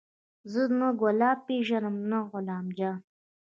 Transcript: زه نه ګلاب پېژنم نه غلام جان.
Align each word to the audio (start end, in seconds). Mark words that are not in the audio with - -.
زه 0.51 0.61
نه 0.79 0.89
ګلاب 0.99 1.37
پېژنم 1.47 1.95
نه 2.09 2.19
غلام 2.29 2.65
جان. 2.77 2.97